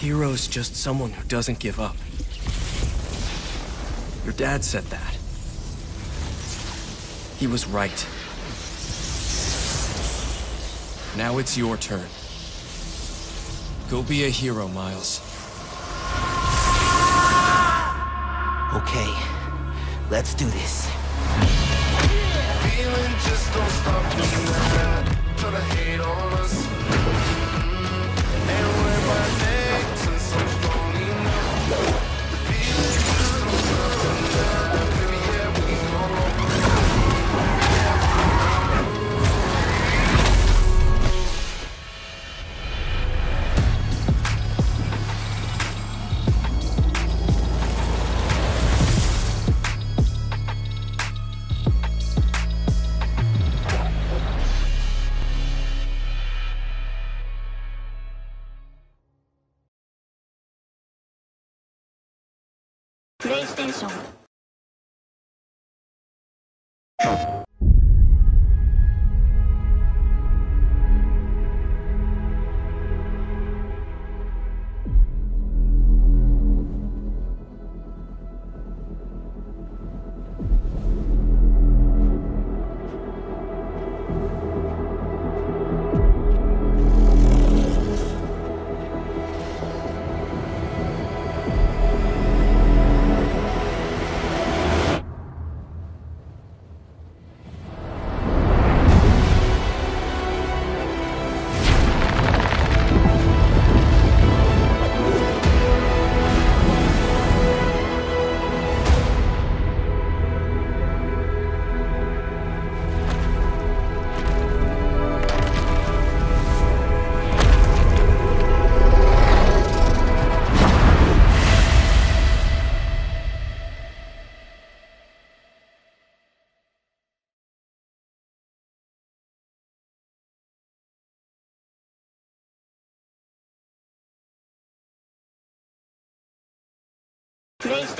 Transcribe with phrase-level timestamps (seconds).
[0.00, 1.94] hero's just someone who doesn't give up.
[4.24, 5.14] Your dad said that.
[7.38, 8.06] He was right.
[11.18, 12.06] Now it's your turn.
[13.90, 15.20] Go be a hero, Miles.
[18.72, 19.12] Okay,
[20.10, 20.88] let's do this.
[22.64, 25.36] Feeling just don't stop me now.
[25.36, 27.49] Try to hate on us.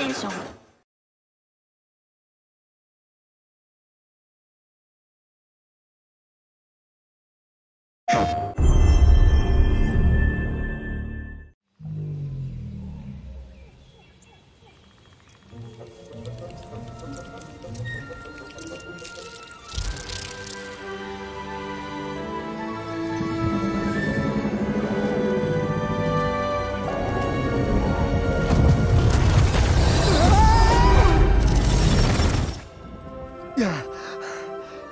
[0.00, 0.49] イ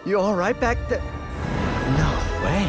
[0.06, 1.02] You all right back there?
[1.98, 2.12] No
[2.44, 2.68] way.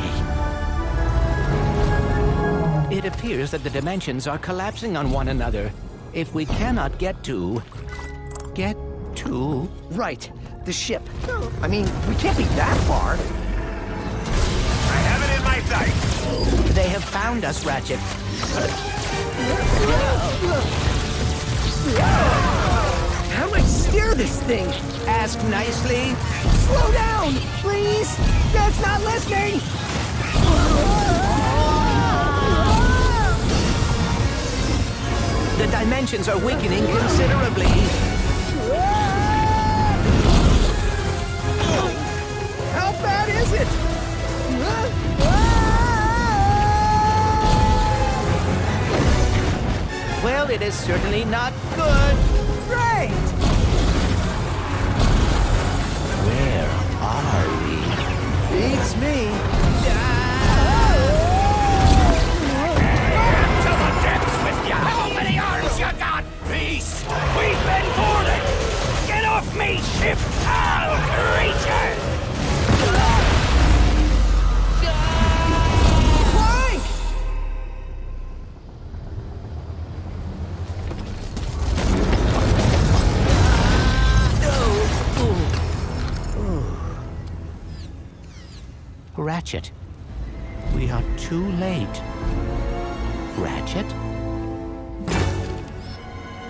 [2.96, 5.70] It appears that the dimensions are collapsing on one another.
[6.14, 7.62] If we cannot get to.
[8.54, 8.76] get
[9.16, 9.68] to.
[9.90, 10.30] Right,
[10.64, 11.02] the ship.
[11.60, 13.18] I mean, we can't be that far.
[14.90, 16.74] I have it in my sights.
[16.74, 18.00] They have found us, Ratchet.
[23.90, 24.66] Steer this thing?
[25.08, 26.14] Ask nicely.
[26.62, 28.16] Slow down, please.
[28.52, 29.58] That's not listening.
[35.58, 37.66] The dimensions are weakening considerably.
[42.70, 43.68] How bad is it?
[50.22, 52.16] Well, it is certainly not good.
[52.68, 53.29] Great.
[58.50, 59.28] Beats me.
[63.60, 64.76] To the depths with ya!
[64.76, 67.04] How many arms you got, beast?
[67.36, 68.42] We've been boarded!
[69.06, 72.09] Get off me, ship, foul creature!
[89.40, 89.72] Ratchet.
[90.76, 92.02] We are too late.
[93.38, 93.90] Ratchet?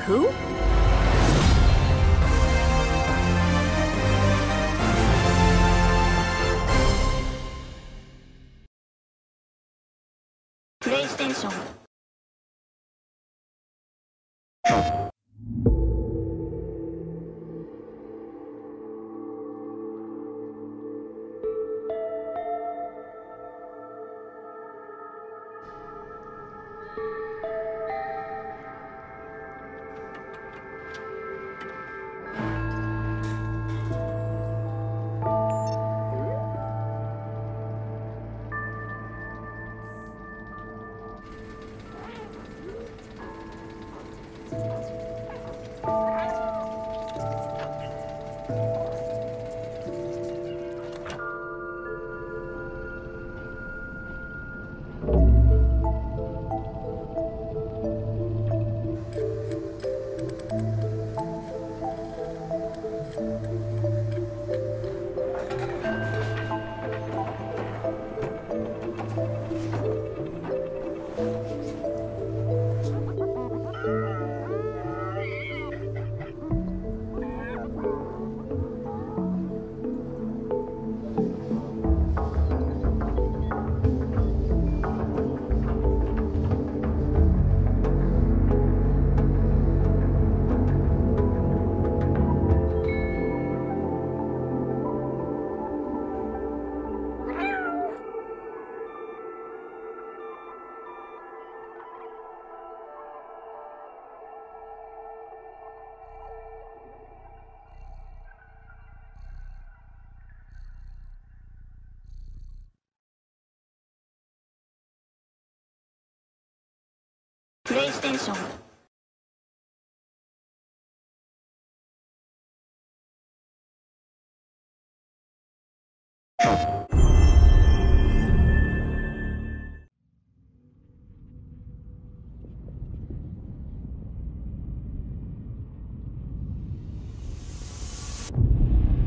[0.07, 0.27] Who?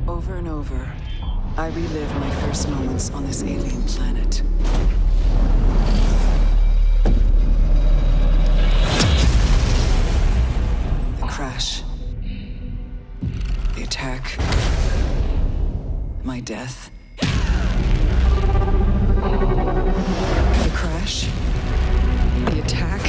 [0.06, 0.92] Over and over,
[1.58, 4.42] I relive my first moments on this alien planet.
[13.76, 14.40] The attack.
[16.24, 16.90] My death.
[17.20, 17.28] The
[20.74, 21.30] crash.
[22.46, 23.03] The attack.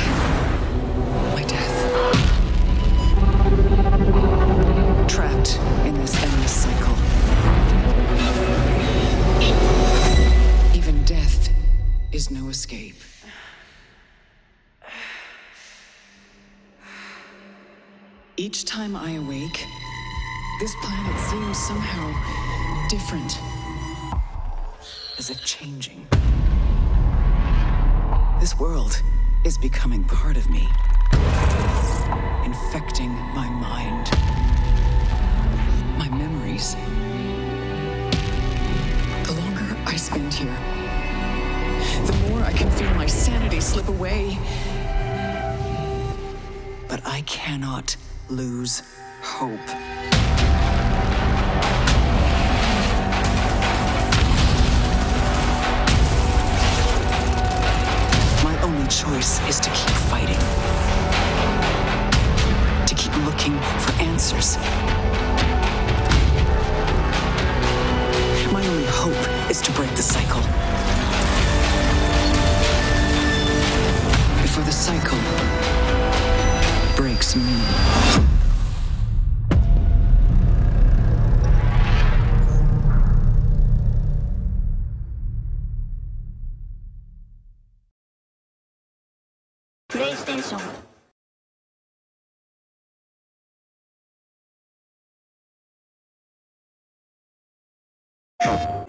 [22.88, 23.40] Different.
[25.18, 26.06] As if changing.
[28.40, 29.00] This world
[29.44, 30.68] is becoming part of me,
[32.44, 34.10] infecting my mind,
[35.98, 36.74] my memories.
[39.26, 40.56] The longer I spend here,
[42.06, 44.38] the more I can feel my sanity slip away.
[46.88, 47.96] But I cannot
[48.28, 48.82] lose
[49.22, 49.93] hope.
[58.94, 60.38] Choice is to keep fighting.
[62.86, 64.56] To keep looking for answers.
[68.52, 70.42] My only hope is to break the cycle.
[74.42, 75.18] Before the cycle
[76.96, 78.33] breaks me.
[90.24, 90.84] PlayStation.
[98.40, 98.83] Welcome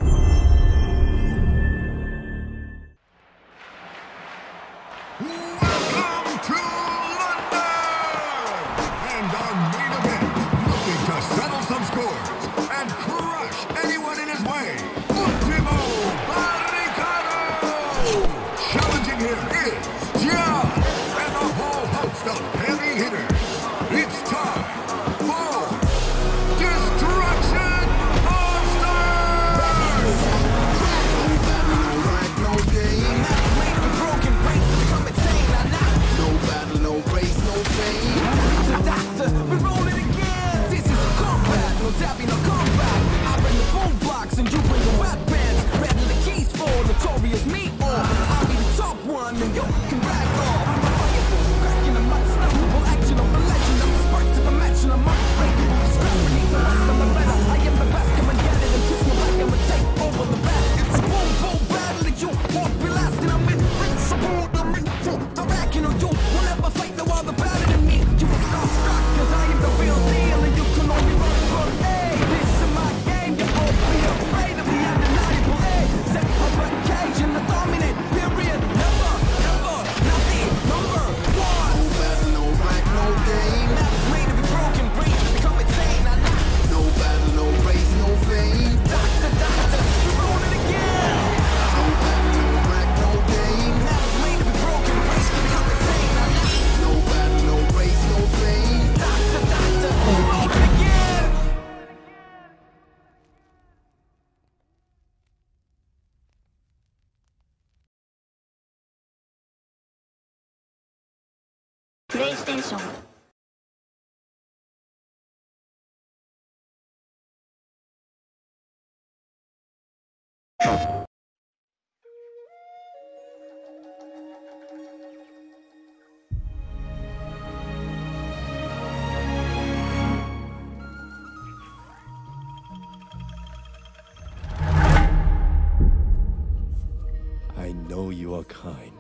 [138.47, 138.91] kind.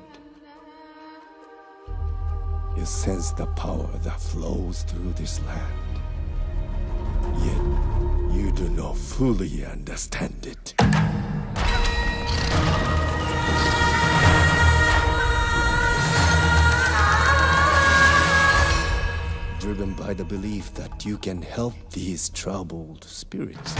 [2.77, 6.01] You sense the power that flows through this land.
[7.39, 10.73] Yet, you do not fully understand it.
[19.65, 23.73] driven by the belief that you can help these troubled spirits.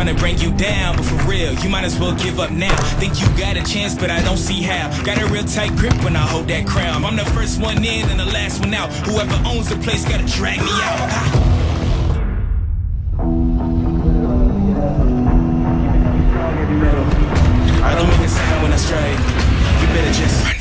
[0.00, 2.74] Ain't tryna bring you down, but for real, you might as well give up now.
[2.98, 4.88] Think you got a chance, but I don't see how.
[5.04, 7.04] Got a real tight grip when I hold that crown.
[7.04, 8.90] I'm the first one in and the last one out.
[9.06, 11.00] Whoever owns the place gotta drag me out.
[11.10, 11.46] Ah.
[17.84, 19.18] I don't make a sound when I strike.
[19.80, 20.59] You better just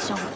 [0.00, 0.33] 小伙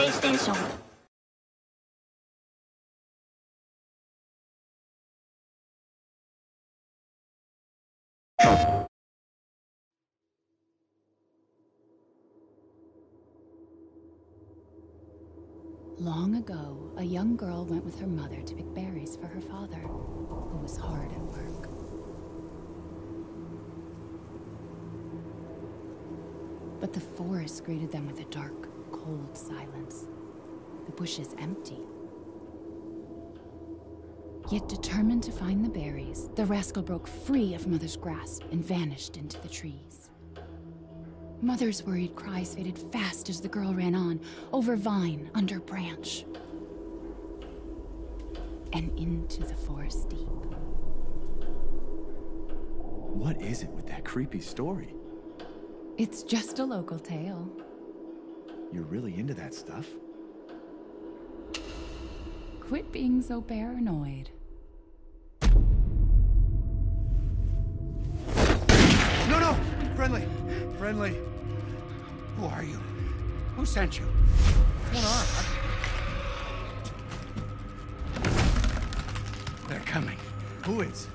[0.00, 0.76] レイステーション プレイステーション
[15.98, 19.78] Long ago, a young girl went with her mother to pick berries for her father,
[19.78, 21.68] who was hard at work.
[26.80, 30.05] But the forest greeted them with a dark, cold silence.
[30.85, 31.79] The bushes empty.
[34.49, 39.17] Yet determined to find the berries, the rascal broke free of Mother's grasp and vanished
[39.17, 40.09] into the trees.
[41.41, 44.19] Mother's worried cries faded fast as the girl ran on,
[44.53, 46.25] over vine, under branch,
[48.73, 50.27] and into the forest deep.
[53.13, 54.93] What is it with that creepy story?
[55.97, 57.49] It's just a local tale.
[58.71, 59.85] You're really into that stuff?
[62.61, 64.29] Quit being so paranoid.
[69.29, 69.57] No, no!
[69.95, 70.25] Friendly!
[70.77, 71.17] Friendly!
[72.37, 72.79] Who are you?
[73.55, 74.05] Who sent you?
[74.05, 75.25] What's going on?
[79.67, 80.17] They're coming.
[80.65, 81.09] Who is?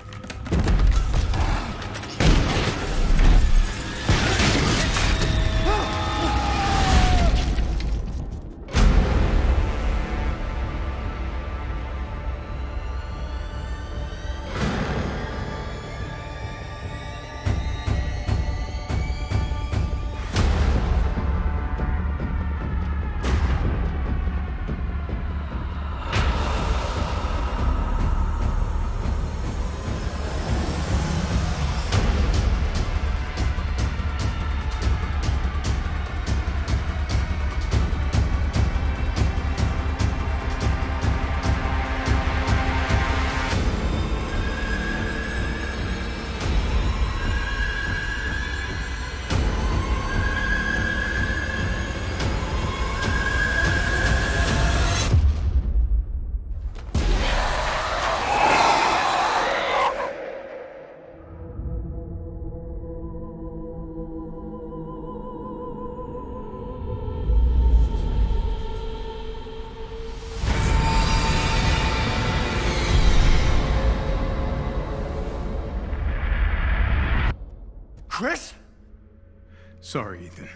[79.97, 80.47] Sorry, Ethan.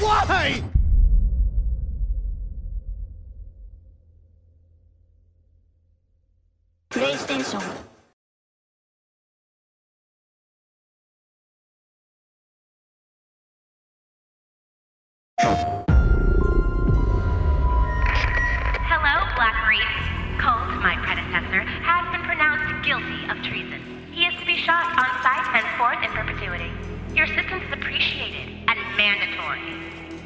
[0.00, 0.62] Why?
[6.90, 7.62] PlayStation
[15.38, 15.75] Hello,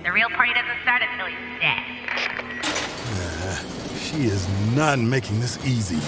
[0.03, 1.83] The real party doesn't start until he's dead.
[3.19, 3.57] Nah,
[3.99, 6.01] she is not making this easy.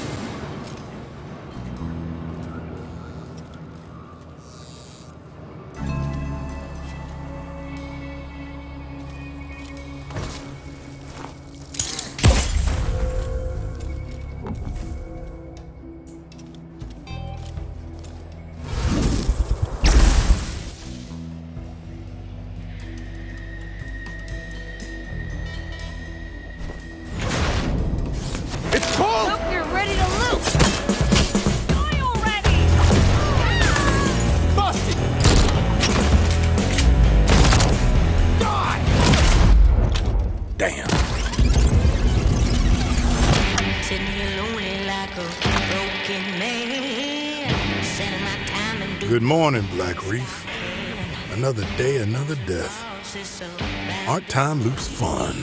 [54.33, 55.35] Time loops fun?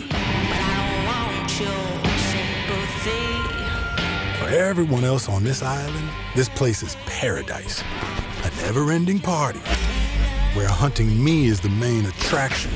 [4.39, 7.84] For everyone else on this island, this place is paradise.
[8.43, 9.60] A never ending party
[10.56, 12.71] where hunting me is the main attraction.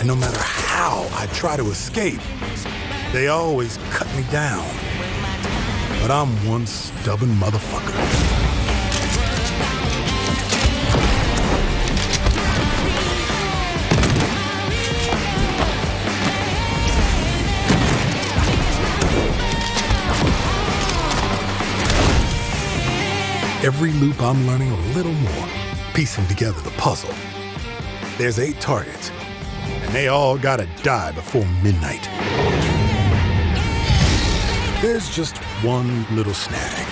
[0.00, 2.20] And no matter how I try to escape,
[3.12, 4.68] they always cut me down.
[6.02, 8.33] But I'm one stubborn motherfucker.
[23.64, 25.48] Every loop I'm learning a little more.
[25.94, 27.14] piecing together the puzzle.
[28.18, 29.10] There's eight targets,
[29.64, 32.02] and they all gotta die before midnight.
[34.82, 36.86] There's just one little snag.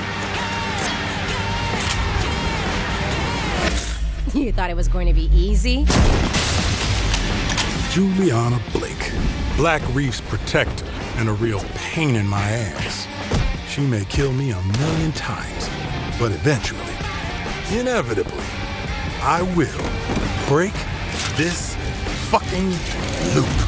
[4.32, 5.84] You thought it was going to be easy?
[7.90, 9.12] Julianna Blake,
[9.58, 13.06] Black Reef's protector, and a real pain in my ass.
[13.68, 15.68] She may kill me a million times,
[16.22, 16.78] but eventually,
[17.72, 18.44] inevitably,
[19.22, 20.72] I will break
[21.36, 21.74] this
[22.30, 22.70] fucking
[23.34, 23.61] loop.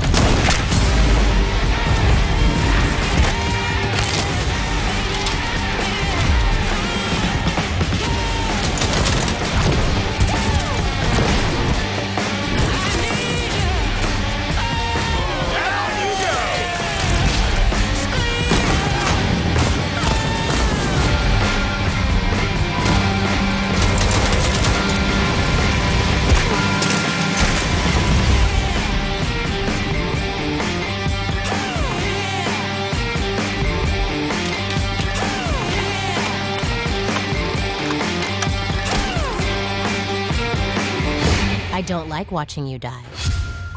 [42.25, 43.03] Like watching you die.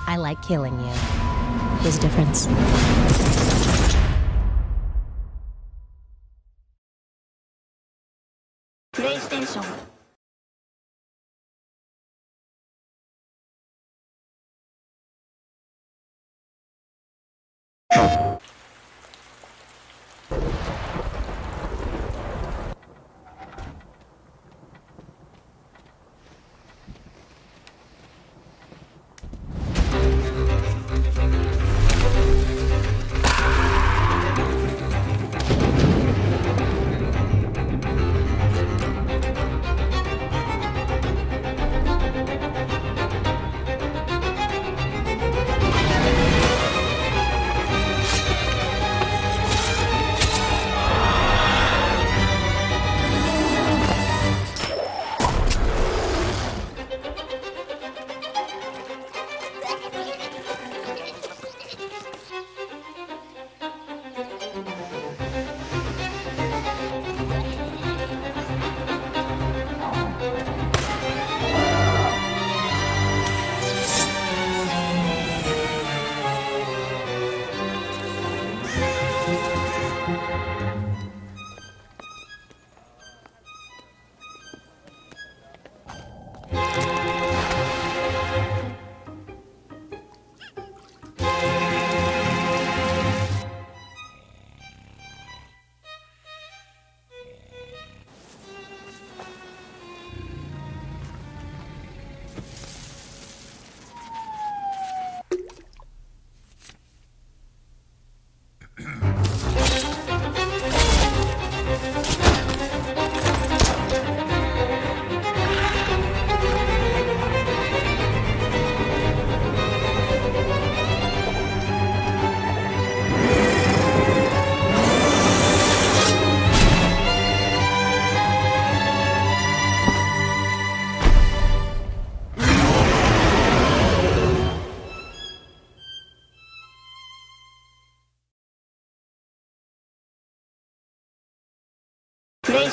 [0.07, 0.93] I like killing you.
[1.81, 2.47] There's a difference.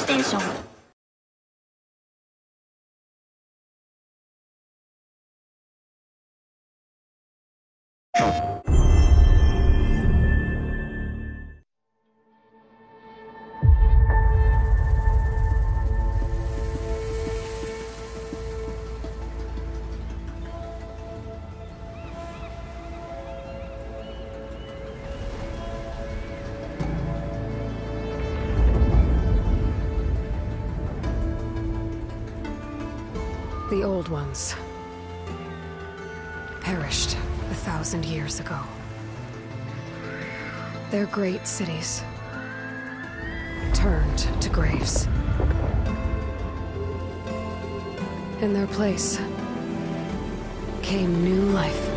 [0.05, 0.64] ステーション。
[33.85, 34.55] The old ones
[36.63, 37.19] perished
[37.51, 38.59] a thousand years ago.
[40.91, 42.03] Their great cities
[43.75, 45.07] turned to graves.
[48.41, 49.21] In their place
[50.81, 51.94] came new life.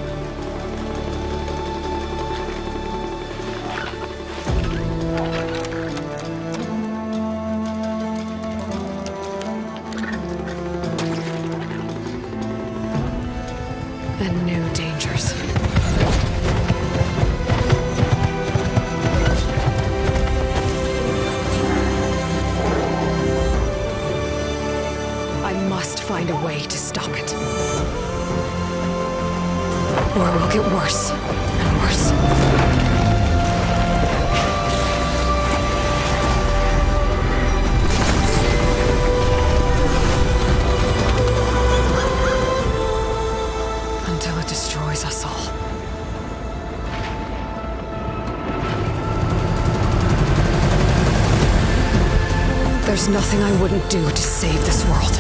[52.98, 55.14] There's nothing I wouldn't do to save this world.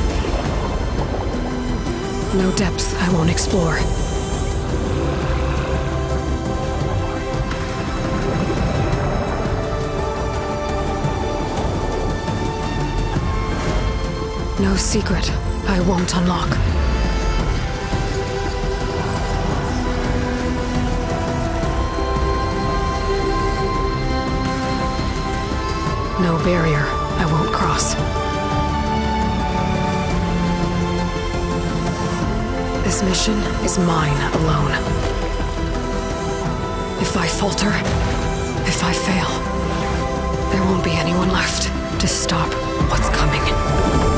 [2.35, 3.75] No depth I won't explore.
[14.59, 15.31] No secret
[15.69, 16.49] I won't unlock.
[26.19, 26.96] No barrier
[27.77, 27.95] cross.
[32.83, 34.71] This mission is mine alone.
[37.01, 37.71] If I falter,
[38.67, 39.29] if I fail,
[40.51, 41.63] there won't be anyone left
[42.01, 42.51] to stop
[42.89, 44.16] what's coming.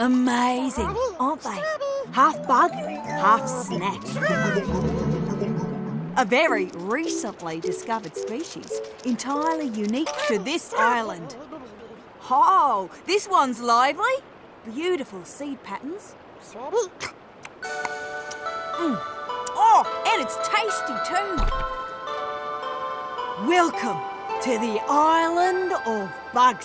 [0.00, 1.60] Amazing, aren't they?
[2.12, 4.02] Half bug, half snack.
[6.16, 8.72] A very recently discovered species,
[9.04, 11.36] entirely unique to this island.
[12.30, 14.14] Oh, this one's lively.
[14.64, 16.14] Beautiful seed patterns.
[18.78, 19.17] Mm.
[20.18, 21.36] And it's tasty too.
[23.46, 24.00] Welcome
[24.42, 26.60] to the island of bug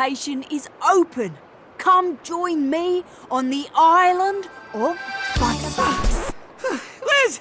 [0.00, 1.36] invitation is open.
[1.78, 4.96] Come join me on the island of
[5.38, 5.56] bug.
[7.06, 7.40] Liz!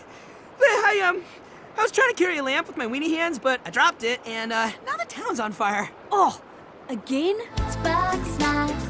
[0.60, 1.24] Liz, I, um,
[1.78, 4.20] I was trying to carry a lamp with my weenie hands, but I dropped it,
[4.26, 5.90] and, uh, now the town's on fire.
[6.12, 6.42] Oh,
[6.90, 7.38] again?
[7.58, 8.89] It's bug snacks.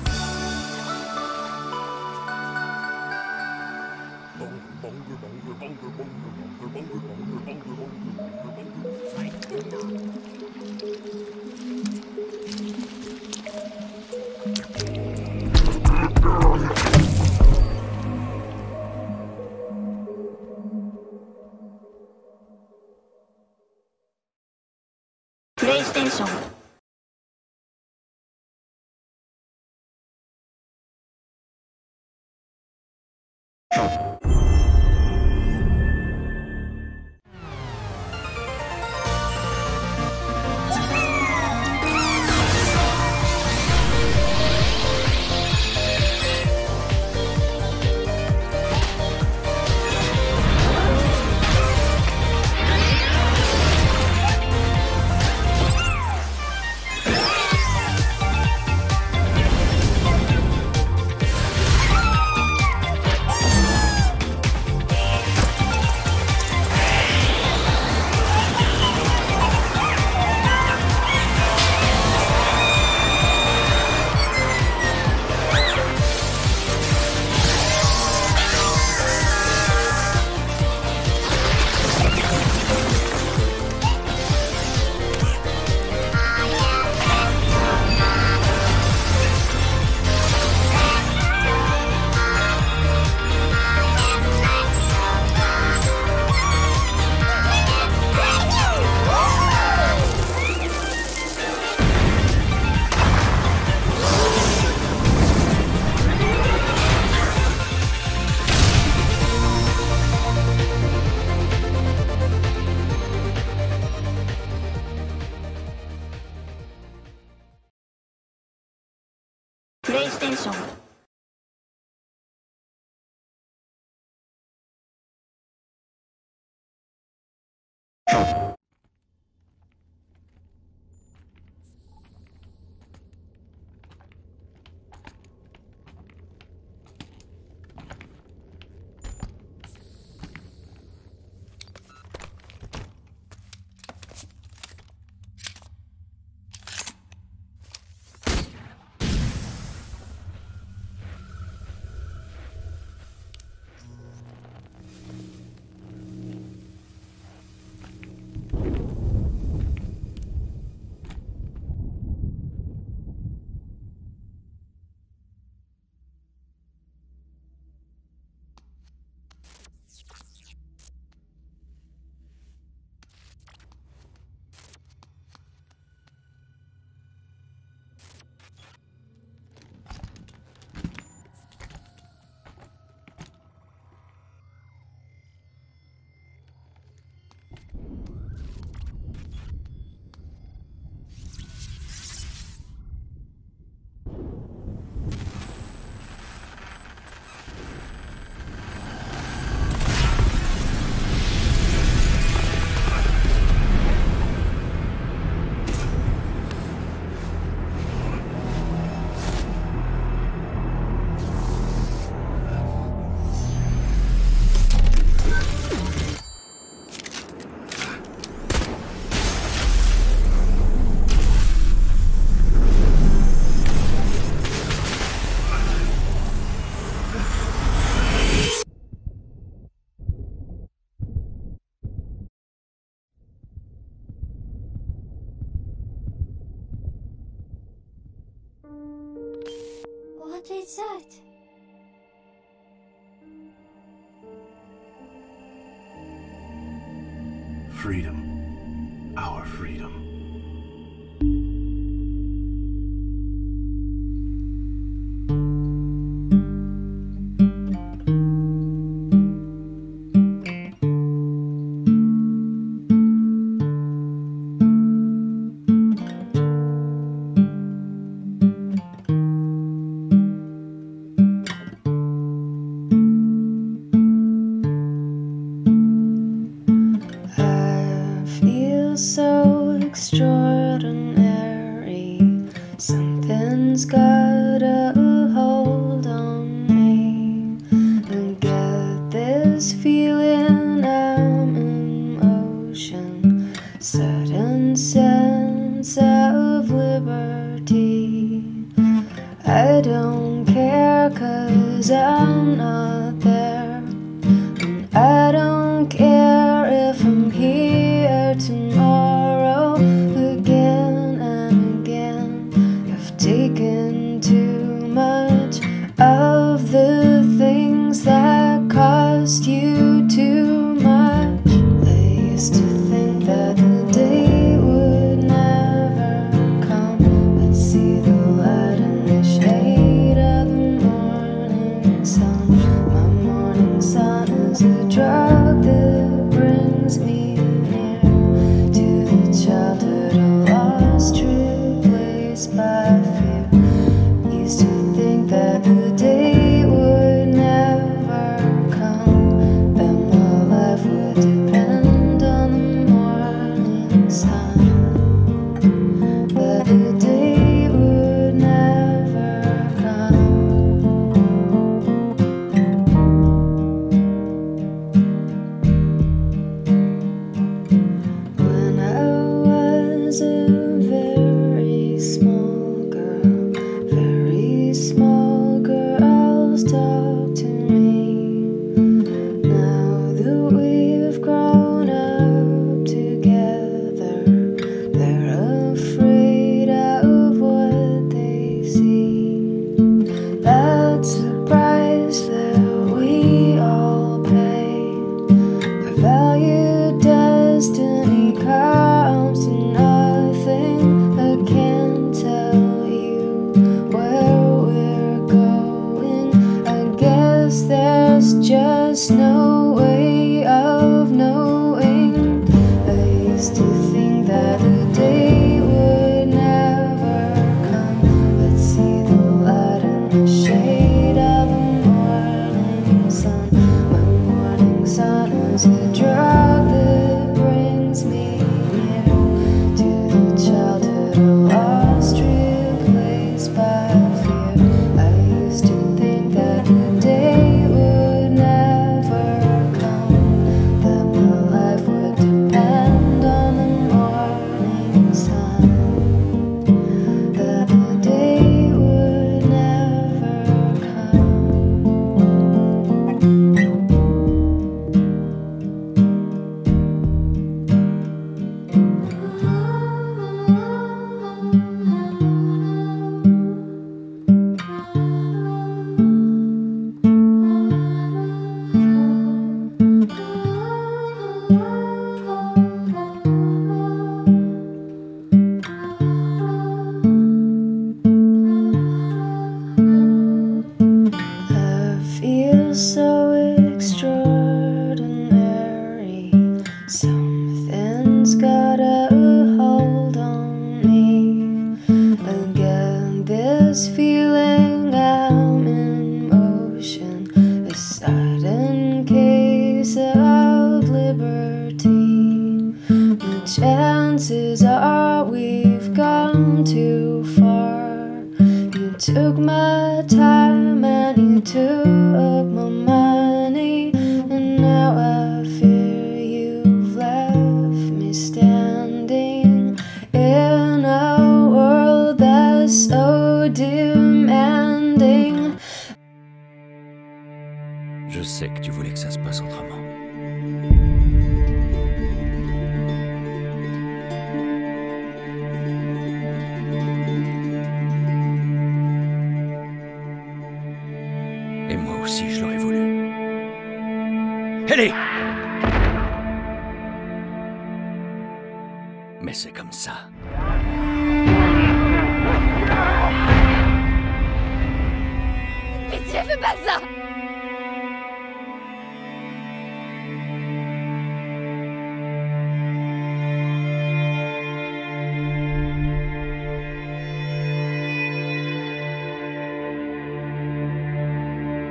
[482.80, 483.09] so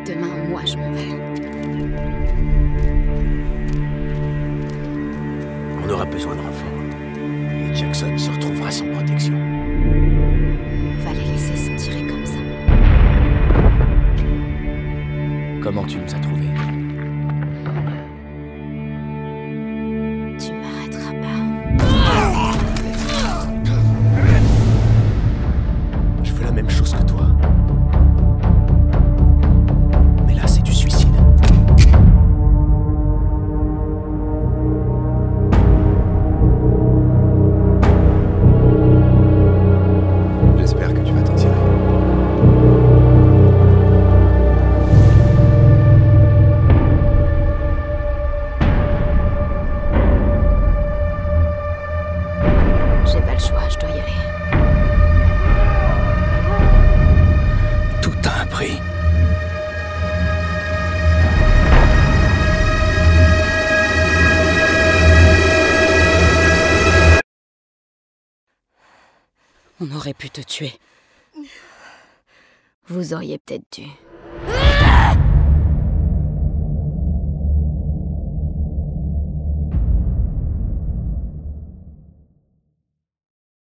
[0.09, 1.13] Demain, moi, je m'en vais.
[5.85, 6.67] On aura besoin de renforts.
[7.53, 9.35] Et Jackson se retrouvera sans protection.
[9.35, 12.39] On va les laisser s'en tirer comme ça.
[15.63, 16.38] Comment tu nous as trouvés?
[70.09, 70.73] j'aurais pu te tuer.
[72.87, 73.89] Vous auriez peut-être dû.